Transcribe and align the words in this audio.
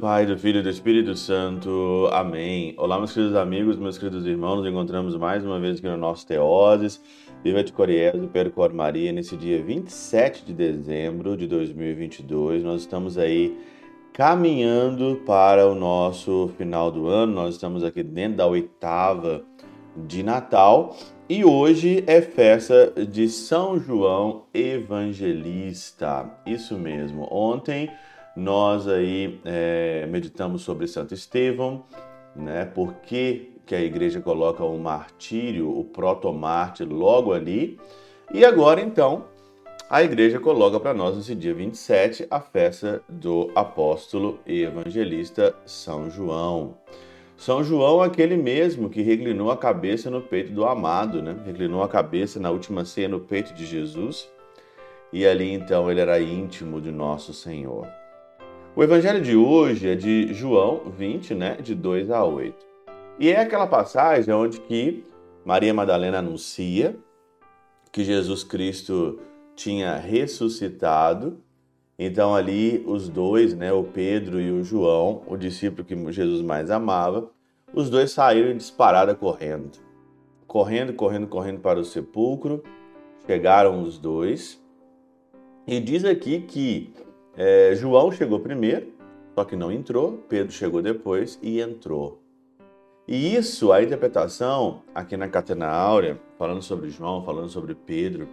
Pai, 0.00 0.24
do 0.24 0.38
Filho 0.38 0.60
e 0.60 0.62
do 0.62 0.70
Espírito 0.70 1.14
Santo. 1.14 2.08
Amém. 2.10 2.72
Olá, 2.78 2.96
meus 2.96 3.12
queridos 3.12 3.36
amigos, 3.36 3.76
meus 3.76 3.98
queridos 3.98 4.24
irmãos. 4.24 4.56
Nos 4.56 4.66
encontramos 4.66 5.14
mais 5.14 5.44
uma 5.44 5.60
vez 5.60 5.76
aqui 5.76 5.88
no 5.88 5.96
nosso 5.98 6.26
Teoses. 6.26 7.02
Viva 7.44 7.62
de 7.62 7.70
Coriés, 7.70 8.18
do 8.18 8.26
Percor 8.26 8.72
Maria, 8.72 9.12
nesse 9.12 9.36
dia 9.36 9.62
27 9.62 10.46
de 10.46 10.54
dezembro 10.54 11.36
de 11.36 11.46
2022. 11.46 12.64
Nós 12.64 12.80
estamos 12.80 13.18
aí 13.18 13.54
caminhando 14.14 15.20
para 15.26 15.68
o 15.68 15.74
nosso 15.74 16.50
final 16.56 16.90
do 16.90 17.06
ano. 17.06 17.34
Nós 17.34 17.56
estamos 17.56 17.84
aqui 17.84 18.02
dentro 18.02 18.38
da 18.38 18.46
oitava 18.46 19.44
de 19.94 20.22
Natal 20.22 20.96
e 21.28 21.44
hoje 21.44 22.02
é 22.06 22.22
festa 22.22 22.90
de 23.06 23.28
São 23.28 23.78
João 23.78 24.46
Evangelista. 24.54 26.40
Isso 26.46 26.78
mesmo. 26.78 27.28
Ontem 27.30 27.90
nós 28.40 28.88
aí 28.88 29.38
é, 29.44 30.06
meditamos 30.06 30.62
sobre 30.62 30.86
Santo 30.86 31.12
Estevão, 31.12 31.84
né? 32.34 32.64
Por 32.64 32.94
que, 32.94 33.52
que 33.66 33.74
a 33.74 33.80
igreja 33.82 34.20
coloca 34.20 34.64
o 34.64 34.78
martírio, 34.78 35.68
o 35.78 35.84
protomártir 35.84 36.88
logo 36.88 37.34
ali? 37.34 37.78
E 38.32 38.42
agora 38.42 38.80
então 38.80 39.26
a 39.90 40.02
igreja 40.02 40.40
coloca 40.40 40.80
para 40.80 40.94
nós 40.94 41.16
nesse 41.16 41.34
dia 41.34 41.52
27 41.52 42.26
a 42.30 42.40
festa 42.40 43.02
do 43.08 43.50
apóstolo 43.54 44.40
e 44.46 44.62
evangelista 44.62 45.54
São 45.66 46.08
João. 46.08 46.78
São 47.36 47.62
João, 47.62 48.00
aquele 48.00 48.36
mesmo 48.36 48.88
que 48.88 49.02
reclinou 49.02 49.50
a 49.50 49.56
cabeça 49.56 50.10
no 50.10 50.22
peito 50.22 50.50
do 50.52 50.64
amado, 50.64 51.22
né? 51.22 51.36
Reclinou 51.44 51.82
a 51.82 51.88
cabeça 51.88 52.40
na 52.40 52.50
última 52.50 52.86
ceia 52.86 53.08
no 53.08 53.20
peito 53.20 53.52
de 53.52 53.66
Jesus. 53.66 54.30
E 55.12 55.26
ali 55.26 55.52
então 55.52 55.90
ele 55.90 56.00
era 56.00 56.20
íntimo 56.20 56.80
de 56.80 56.90
nosso 56.90 57.34
Senhor. 57.34 57.99
O 58.76 58.84
evangelho 58.84 59.20
de 59.20 59.34
hoje 59.34 59.88
é 59.88 59.96
de 59.96 60.32
João 60.32 60.92
20, 60.96 61.34
né, 61.34 61.56
de 61.56 61.74
2 61.74 62.08
a 62.08 62.24
8. 62.24 62.54
E 63.18 63.28
é 63.28 63.40
aquela 63.40 63.66
passagem 63.66 64.32
onde 64.32 64.60
que 64.60 65.04
Maria 65.44 65.74
Madalena 65.74 66.20
anuncia 66.20 66.96
que 67.90 68.04
Jesus 68.04 68.44
Cristo 68.44 69.18
tinha 69.56 69.96
ressuscitado. 69.96 71.40
Então 71.98 72.32
ali 72.32 72.84
os 72.86 73.08
dois, 73.08 73.54
né, 73.54 73.72
o 73.72 73.82
Pedro 73.82 74.40
e 74.40 74.52
o 74.52 74.62
João, 74.62 75.24
o 75.26 75.36
discípulo 75.36 75.84
que 75.84 76.12
Jesus 76.12 76.40
mais 76.40 76.70
amava, 76.70 77.28
os 77.74 77.90
dois 77.90 78.12
saíram 78.12 78.56
disparada 78.56 79.16
correndo. 79.16 79.78
Correndo, 80.46 80.92
correndo, 80.92 81.26
correndo 81.26 81.60
para 81.60 81.80
o 81.80 81.84
sepulcro. 81.84 82.62
Chegaram 83.26 83.82
os 83.82 83.98
dois. 83.98 84.62
E 85.66 85.80
diz 85.80 86.04
aqui 86.04 86.40
que 86.42 86.94
é, 87.42 87.74
João 87.74 88.12
chegou 88.12 88.38
primeiro, 88.38 88.92
só 89.34 89.46
que 89.46 89.56
não 89.56 89.72
entrou. 89.72 90.22
Pedro 90.28 90.52
chegou 90.52 90.82
depois 90.82 91.38
e 91.42 91.58
entrou. 91.58 92.20
E 93.08 93.34
isso, 93.34 93.72
a 93.72 93.82
interpretação 93.82 94.82
aqui 94.94 95.16
na 95.16 95.26
Catena 95.26 95.66
Áurea, 95.66 96.20
falando 96.38 96.60
sobre 96.60 96.90
João, 96.90 97.24
falando 97.24 97.48
sobre 97.48 97.74
Pedro 97.74 98.28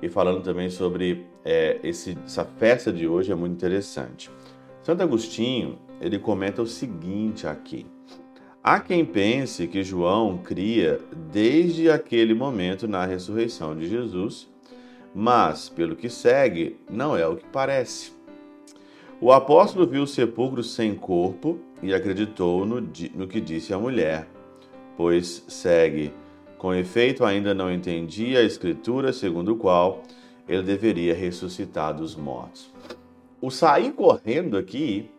e 0.00 0.08
falando 0.08 0.40
também 0.40 0.70
sobre 0.70 1.26
é, 1.44 1.80
esse, 1.82 2.16
essa 2.24 2.44
festa 2.44 2.92
de 2.92 3.08
hoje 3.08 3.32
é 3.32 3.34
muito 3.34 3.54
interessante. 3.54 4.30
Santo 4.84 5.02
Agostinho 5.02 5.76
ele 6.00 6.20
comenta 6.20 6.62
o 6.62 6.66
seguinte 6.66 7.48
aqui: 7.48 7.84
há 8.62 8.78
quem 8.78 9.04
pense 9.04 9.66
que 9.66 9.82
João 9.82 10.38
cria 10.38 11.00
desde 11.32 11.90
aquele 11.90 12.34
momento 12.34 12.86
na 12.86 13.04
ressurreição 13.04 13.76
de 13.76 13.88
Jesus, 13.88 14.48
mas 15.12 15.68
pelo 15.68 15.96
que 15.96 16.08
segue 16.08 16.76
não 16.88 17.16
é 17.16 17.26
o 17.26 17.34
que 17.34 17.46
parece. 17.46 18.14
O 19.20 19.32
apóstolo 19.32 19.86
viu 19.86 20.02
o 20.02 20.06
sepulcro 20.06 20.62
sem 20.62 20.94
corpo 20.94 21.58
e 21.82 21.94
acreditou 21.94 22.66
no, 22.66 22.80
no 22.80 23.28
que 23.28 23.40
disse 23.40 23.72
a 23.72 23.78
mulher, 23.78 24.28
pois 24.96 25.44
segue. 25.48 26.12
Com 26.58 26.74
efeito, 26.74 27.24
ainda 27.24 27.52
não 27.52 27.72
entendia 27.72 28.40
a 28.40 28.42
escritura 28.42 29.12
segundo 29.12 29.52
o 29.52 29.56
qual 29.56 30.02
ele 30.48 30.62
deveria 30.62 31.14
ressuscitar 31.14 31.94
dos 31.94 32.16
mortos. 32.16 32.72
O 33.40 33.50
sair 33.50 33.92
correndo 33.92 34.56
aqui 34.56 35.10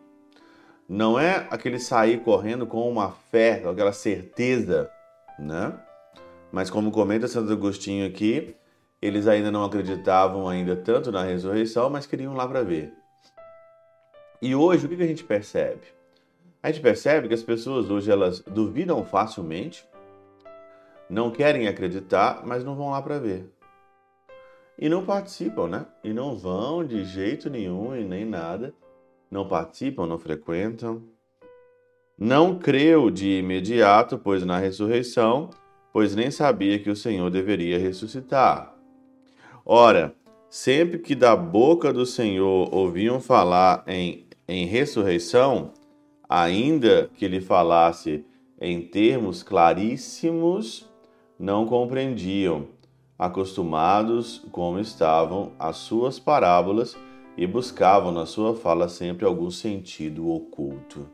não 0.88 1.18
é 1.18 1.46
aquele 1.50 1.78
sair 1.78 2.20
correndo 2.20 2.66
com 2.66 2.88
uma 2.90 3.12
fé, 3.30 3.62
aquela 3.68 3.92
certeza, 3.92 4.90
né? 5.38 5.72
Mas 6.52 6.70
como 6.70 6.90
comenta 6.90 7.28
Santo 7.28 7.52
Agostinho 7.52 8.06
aqui, 8.06 8.54
eles 9.00 9.26
ainda 9.26 9.50
não 9.50 9.64
acreditavam 9.64 10.48
ainda 10.48 10.76
tanto 10.76 11.10
na 11.12 11.22
ressurreição, 11.22 11.90
mas 11.90 12.06
queriam 12.06 12.34
lá 12.34 12.46
para 12.46 12.62
ver. 12.62 12.92
E 14.40 14.54
hoje 14.54 14.86
o 14.86 14.88
que 14.88 15.02
a 15.02 15.06
gente 15.06 15.24
percebe? 15.24 15.82
A 16.62 16.70
gente 16.70 16.82
percebe 16.82 17.28
que 17.28 17.34
as 17.34 17.42
pessoas 17.42 17.90
hoje 17.90 18.10
elas 18.10 18.40
duvidam 18.40 19.04
facilmente, 19.04 19.86
não 21.08 21.30
querem 21.30 21.68
acreditar, 21.68 22.42
mas 22.44 22.64
não 22.64 22.74
vão 22.74 22.90
lá 22.90 23.00
para 23.00 23.18
ver. 23.18 23.48
E 24.78 24.88
não 24.88 25.06
participam, 25.06 25.68
né? 25.68 25.86
E 26.04 26.12
não 26.12 26.36
vão 26.36 26.84
de 26.84 27.04
jeito 27.04 27.48
nenhum 27.48 27.96
e 27.96 28.04
nem 28.04 28.24
nada. 28.24 28.74
Não 29.30 29.48
participam, 29.48 30.06
não 30.06 30.18
frequentam. 30.18 31.02
Não 32.18 32.58
creu 32.58 33.10
de 33.10 33.38
imediato, 33.38 34.18
pois 34.18 34.44
na 34.44 34.58
ressurreição, 34.58 35.50
pois 35.92 36.14
nem 36.14 36.30
sabia 36.30 36.78
que 36.78 36.90
o 36.90 36.96
Senhor 36.96 37.30
deveria 37.30 37.78
ressuscitar. 37.78 38.74
Ora, 39.64 40.14
sempre 40.48 40.98
que 40.98 41.14
da 41.14 41.34
boca 41.34 41.92
do 41.92 42.04
Senhor 42.04 42.74
ouviam 42.74 43.20
falar 43.20 43.82
em 43.86 44.25
em 44.48 44.66
ressurreição, 44.66 45.72
ainda 46.28 47.10
que 47.14 47.24
ele 47.24 47.40
falasse 47.40 48.24
em 48.60 48.80
termos 48.80 49.42
claríssimos, 49.42 50.88
não 51.38 51.66
compreendiam, 51.66 52.68
acostumados 53.18 54.44
como 54.50 54.78
estavam 54.78 55.52
às 55.58 55.76
suas 55.76 56.18
parábolas 56.18 56.96
e 57.36 57.46
buscavam 57.46 58.12
na 58.12 58.26
sua 58.26 58.54
fala 58.54 58.88
sempre 58.88 59.26
algum 59.26 59.50
sentido 59.50 60.30
oculto. 60.30 61.08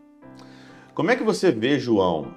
Como 0.94 1.10
é 1.10 1.16
que 1.16 1.22
você 1.22 1.50
vê 1.50 1.78
João? 1.78 2.34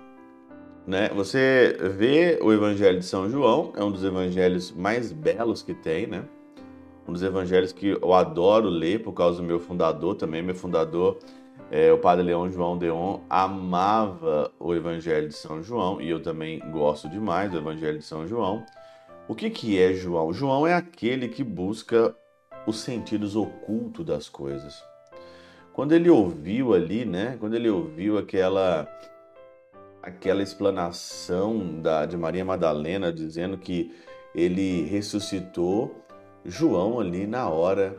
Né? 0.87 1.09
Você 1.09 1.77
vê 1.97 2.39
o 2.41 2.53
Evangelho 2.53 2.99
de 2.99 3.05
São 3.05 3.29
João, 3.29 3.73
é 3.75 3.83
um 3.83 3.91
dos 3.91 4.03
evangelhos 4.03 4.71
mais 4.71 5.11
belos 5.11 5.61
que 5.61 5.73
tem, 5.73 6.07
né? 6.07 6.25
Um 7.07 7.13
dos 7.13 7.21
evangelhos 7.21 7.71
que 7.71 7.89
eu 7.89 8.13
adoro 8.13 8.67
ler 8.67 9.01
por 9.03 9.13
causa 9.13 9.37
do 9.37 9.43
meu 9.43 9.59
fundador 9.59 10.15
também. 10.15 10.41
Meu 10.41 10.55
fundador, 10.55 11.19
é, 11.69 11.91
o 11.91 11.97
Padre 11.97 12.25
Leão 12.25 12.49
João 12.49 12.77
Deon, 12.77 13.19
amava 13.29 14.51
o 14.59 14.73
Evangelho 14.73 15.27
de 15.27 15.35
São 15.35 15.61
João 15.61 16.01
e 16.01 16.09
eu 16.09 16.21
também 16.21 16.59
gosto 16.71 17.09
demais 17.09 17.51
do 17.51 17.57
Evangelho 17.57 17.99
de 17.99 18.05
São 18.05 18.27
João. 18.27 18.65
O 19.27 19.35
que, 19.35 19.49
que 19.49 19.79
é 19.79 19.93
João? 19.93 20.33
João 20.33 20.65
é 20.67 20.73
aquele 20.73 21.27
que 21.27 21.43
busca 21.43 22.15
os 22.65 22.79
sentidos 22.79 23.35
ocultos 23.35 24.05
das 24.05 24.29
coisas. 24.29 24.83
Quando 25.73 25.93
ele 25.93 26.09
ouviu 26.09 26.73
ali, 26.73 27.05
né? 27.05 27.35
Quando 27.39 27.55
ele 27.55 27.69
ouviu 27.69 28.17
aquela 28.17 28.87
aquela 30.01 30.43
explanação 30.43 31.81
da, 31.81 32.05
de 32.05 32.15
Maria 32.15 32.45
Madalena 32.45 33.11
dizendo 33.11 33.57
que 33.57 33.91
ele 34.35 34.83
ressuscitou 34.83 36.04
João, 36.47 36.99
ali 36.99 37.25
na 37.25 37.49
hora, 37.49 37.97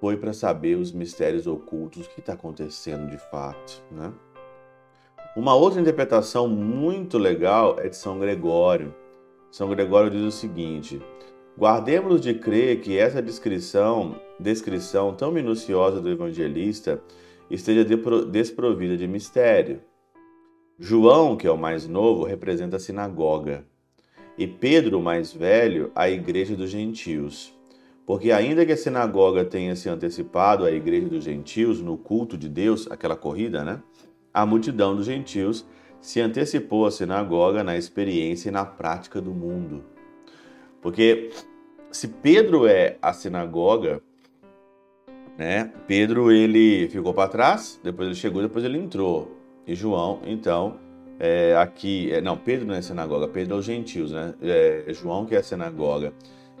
foi 0.00 0.16
para 0.16 0.32
saber 0.32 0.76
os 0.76 0.90
mistérios 0.90 1.46
ocultos, 1.46 2.04
o 2.04 2.10
que 2.10 2.18
está 2.18 2.32
acontecendo 2.32 3.08
de 3.08 3.16
fato. 3.30 3.80
Né? 3.92 4.12
Uma 5.36 5.54
outra 5.54 5.80
interpretação 5.80 6.48
muito 6.48 7.16
legal 7.16 7.78
é 7.78 7.88
de 7.88 7.96
São 7.96 8.18
Gregório. 8.18 8.92
São 9.52 9.68
Gregório 9.68 10.10
diz 10.10 10.22
o 10.22 10.32
seguinte: 10.32 11.00
guardemos 11.56 12.20
de 12.20 12.34
crer 12.34 12.80
que 12.80 12.98
essa 12.98 13.22
descrição, 13.22 14.16
descrição 14.40 15.14
tão 15.14 15.30
minuciosa 15.30 16.00
do 16.00 16.10
evangelista 16.10 17.00
esteja 17.48 17.84
desprovida 18.26 18.96
de 18.96 19.06
mistério. 19.06 19.80
João, 20.76 21.36
que 21.36 21.46
é 21.46 21.50
o 21.52 21.56
mais 21.56 21.86
novo, 21.86 22.24
representa 22.24 22.78
a 22.78 22.80
sinagoga, 22.80 23.64
e 24.36 24.46
Pedro, 24.46 24.98
o 24.98 25.02
mais 25.02 25.32
velho, 25.32 25.92
a 25.94 26.10
igreja 26.10 26.56
dos 26.56 26.70
gentios. 26.70 27.59
Porque, 28.10 28.32
ainda 28.32 28.66
que 28.66 28.72
a 28.72 28.76
sinagoga 28.76 29.44
tenha 29.44 29.76
se 29.76 29.88
antecipado 29.88 30.64
à 30.64 30.72
igreja 30.72 31.08
dos 31.08 31.22
gentios 31.22 31.80
no 31.80 31.96
culto 31.96 32.36
de 32.36 32.48
Deus, 32.48 32.90
aquela 32.90 33.14
corrida, 33.14 33.62
né? 33.62 33.80
A 34.34 34.44
multidão 34.44 34.96
dos 34.96 35.06
gentios 35.06 35.64
se 36.00 36.20
antecipou 36.20 36.86
à 36.86 36.90
sinagoga 36.90 37.62
na 37.62 37.76
experiência 37.76 38.48
e 38.48 38.50
na 38.50 38.64
prática 38.64 39.20
do 39.20 39.30
mundo. 39.30 39.84
Porque 40.82 41.30
se 41.92 42.08
Pedro 42.08 42.66
é 42.66 42.96
a 43.00 43.12
sinagoga, 43.12 44.02
né? 45.38 45.72
Pedro 45.86 46.32
ele 46.32 46.88
ficou 46.88 47.14
para 47.14 47.28
trás, 47.28 47.78
depois 47.80 48.08
ele 48.08 48.16
chegou, 48.16 48.42
depois 48.42 48.64
ele 48.64 48.76
entrou. 48.76 49.38
E 49.64 49.72
João, 49.76 50.20
então, 50.26 50.78
é, 51.16 51.54
aqui, 51.56 52.10
é, 52.10 52.20
não, 52.20 52.36
Pedro 52.36 52.66
não 52.66 52.74
é 52.74 52.82
sinagoga, 52.82 53.28
Pedro 53.28 53.54
é 53.54 53.58
os 53.60 53.64
gentios, 53.64 54.10
né? 54.10 54.34
É, 54.42 54.86
João 54.88 55.26
que 55.26 55.36
é 55.36 55.38
a 55.38 55.44
sinagoga. 55.44 56.12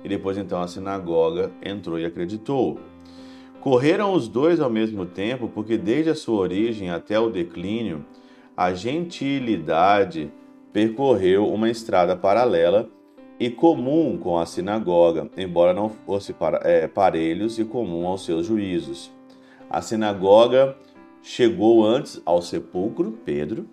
E 0.04 0.08
depois 0.08 0.36
então 0.38 0.60
a 0.60 0.68
sinagoga 0.68 1.50
entrou 1.62 1.98
e 1.98 2.04
acreditou. 2.04 2.78
Correram 3.60 4.14
os 4.14 4.26
dois 4.26 4.60
ao 4.60 4.70
mesmo 4.70 5.04
tempo, 5.04 5.48
porque 5.48 5.76
desde 5.76 6.10
a 6.10 6.14
sua 6.14 6.40
origem 6.40 6.90
até 6.90 7.18
o 7.18 7.28
declínio, 7.28 8.04
a 8.56 8.72
gentilidade 8.72 10.32
percorreu 10.72 11.46
uma 11.46 11.68
estrada 11.68 12.16
paralela 12.16 12.88
e 13.38 13.50
comum 13.50 14.18
com 14.18 14.38
a 14.38 14.46
sinagoga, 14.46 15.30
embora 15.36 15.72
não 15.72 15.88
fosse 15.88 16.34
é, 16.62 16.86
parelhos 16.86 17.58
e 17.58 17.64
comum 17.64 18.06
aos 18.06 18.24
seus 18.24 18.46
juízos. 18.46 19.10
A 19.68 19.80
sinagoga 19.80 20.76
chegou 21.22 21.84
antes 21.84 22.20
ao 22.24 22.42
sepulcro, 22.42 23.12
Pedro, 23.24 23.66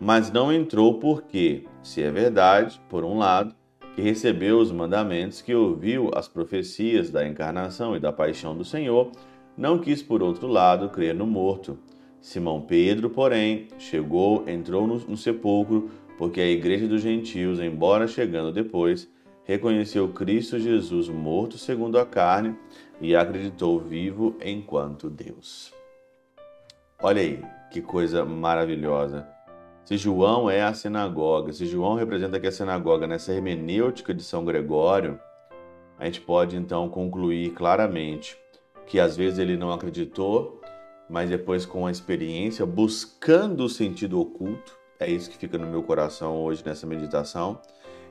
mas 0.00 0.32
não 0.32 0.52
entrou 0.52 0.98
porque, 0.98 1.64
se 1.82 2.02
é 2.02 2.10
verdade, 2.10 2.80
por 2.88 3.04
um 3.04 3.18
lado, 3.18 3.54
que 3.94 4.02
recebeu 4.02 4.58
os 4.58 4.72
mandamentos, 4.72 5.42
que 5.42 5.54
ouviu 5.54 6.10
as 6.14 6.28
profecias 6.28 7.10
da 7.10 7.26
encarnação 7.26 7.96
e 7.96 8.00
da 8.00 8.12
paixão 8.12 8.56
do 8.56 8.64
Senhor, 8.64 9.10
não 9.56 9.78
quis, 9.78 10.02
por 10.02 10.22
outro 10.22 10.46
lado, 10.46 10.88
crer 10.88 11.14
no 11.14 11.26
morto. 11.26 11.78
Simão 12.20 12.62
Pedro, 12.62 13.10
porém, 13.10 13.68
chegou, 13.78 14.48
entrou 14.48 14.86
no, 14.86 14.96
no 14.98 15.16
sepulcro, 15.16 15.90
porque 16.16 16.40
a 16.40 16.46
igreja 16.46 16.86
dos 16.86 17.02
gentios, 17.02 17.60
embora 17.60 18.06
chegando 18.06 18.52
depois, 18.52 19.10
reconheceu 19.44 20.08
Cristo 20.08 20.58
Jesus 20.58 21.08
morto 21.08 21.58
segundo 21.58 21.98
a 21.98 22.06
carne 22.06 22.56
e 23.00 23.14
acreditou 23.14 23.78
vivo 23.80 24.36
enquanto 24.42 25.10
Deus. 25.10 25.72
Olha 27.02 27.20
aí, 27.20 27.42
que 27.70 27.82
coisa 27.82 28.24
maravilhosa. 28.24 29.31
Se 29.84 29.96
João 29.96 30.48
é 30.48 30.62
a 30.62 30.72
sinagoga, 30.72 31.52
se 31.52 31.66
João 31.66 31.96
representa 31.96 32.36
aqui 32.36 32.46
a 32.46 32.52
sinagoga 32.52 33.06
nessa 33.06 33.32
hermenêutica 33.32 34.14
de 34.14 34.22
São 34.22 34.44
Gregório, 34.44 35.18
a 35.98 36.04
gente 36.04 36.20
pode 36.20 36.56
então 36.56 36.88
concluir 36.88 37.50
claramente 37.50 38.38
que 38.86 39.00
às 39.00 39.16
vezes 39.16 39.40
ele 39.40 39.56
não 39.56 39.72
acreditou, 39.72 40.60
mas 41.10 41.28
depois 41.28 41.66
com 41.66 41.86
a 41.86 41.90
experiência, 41.90 42.64
buscando 42.64 43.64
o 43.64 43.68
sentido 43.68 44.20
oculto, 44.20 44.78
é 45.00 45.10
isso 45.10 45.28
que 45.28 45.36
fica 45.36 45.58
no 45.58 45.66
meu 45.66 45.82
coração 45.82 46.40
hoje 46.42 46.62
nessa 46.64 46.86
meditação, 46.86 47.60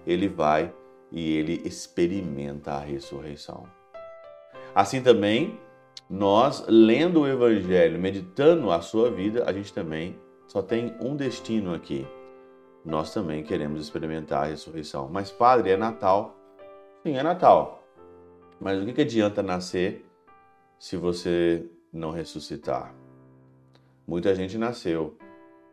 ele 0.06 0.28
vai 0.28 0.74
e 1.10 1.38
ele 1.38 1.62
experimenta 1.64 2.72
a 2.72 2.80
ressurreição. 2.80 3.64
Assim 4.76 5.02
também, 5.02 5.58
nós 6.10 6.66
lendo 6.68 7.22
o 7.22 7.28
evangelho, 7.28 7.98
meditando 7.98 8.72
a 8.72 8.82
sua 8.82 9.10
vida, 9.10 9.46
a 9.48 9.54
gente 9.54 9.74
também 9.74 10.18
só 10.52 10.62
tem 10.62 10.94
um 11.00 11.16
destino 11.16 11.74
aqui. 11.74 12.06
Nós 12.84 13.14
também 13.14 13.42
queremos 13.42 13.82
experimentar 13.82 14.44
a 14.44 14.48
ressurreição. 14.48 15.08
Mas, 15.10 15.32
Padre, 15.32 15.70
é 15.70 15.78
Natal. 15.78 16.36
Sim, 17.02 17.16
é 17.16 17.24
Natal. 17.24 17.82
Mas 18.60 18.84
o 18.84 18.86
que, 18.86 19.00
adianta 19.00 19.42
nascer 19.42 20.06
se 20.78 20.98
você 20.98 21.66
não 21.94 22.12
ressuscitar? 22.12 22.94
Muita 24.06 24.36
gente 24.36 24.58
nasceu 24.58 25.18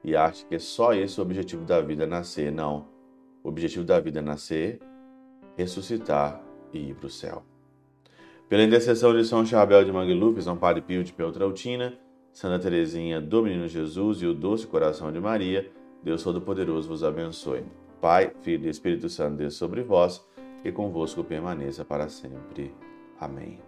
e 0.05 0.15
acha 0.15 0.47
que 0.47 0.55
é 0.55 0.61
só 0.61 0.95
esse 0.95 1.19
o 1.19 1.25
objetivo 1.25 1.65
da 1.65 1.81
vida, 1.81 2.07
nascer. 2.07 2.53
Não. 2.53 2.87
O 3.43 3.49
objetivo 3.49 3.85
da 3.85 3.99
vida 3.99 4.21
é 4.21 4.23
nascer, 4.23 4.79
ressuscitar 5.57 6.41
e 6.73 6.91
ir 6.91 6.95
para 6.95 7.09
o 7.09 7.11
céu. 7.11 7.43
Pela 8.49 8.63
intercessão 8.63 9.13
de 9.13 9.25
São 9.25 9.45
Chabel 9.45 9.85
de 9.85 9.91
Mangluf, 9.91 10.41
São 10.41 10.57
Padre 10.57 10.83
Pio 10.83 11.03
de 11.03 11.13
Peltrautina, 11.13 11.99
Santa 12.33 12.59
Teresinha 12.59 13.21
do 13.21 13.43
Menino 13.43 13.67
Jesus 13.67 14.23
e 14.23 14.27
o 14.27 14.35
Doce 14.35 14.67
Coração 14.67 15.11
de 15.13 15.21
Maria, 15.21 15.71
Deus 16.03 16.23
Todo-Poderoso 16.23 16.89
vos 16.89 17.03
abençoe. 17.03 17.65
Pai, 18.01 18.33
Filho 18.43 18.67
e 18.67 18.71
Espírito 18.71 19.09
Santo, 19.09 19.37
Deus 19.37 19.55
sobre 19.55 19.83
vós 19.83 20.25
e 20.65 20.71
convosco 20.71 21.25
permaneça 21.25 21.85
para 21.85 22.09
sempre. 22.09 22.73
Amém. 23.21 23.59